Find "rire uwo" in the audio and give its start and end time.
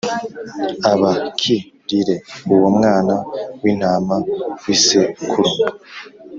1.89-2.67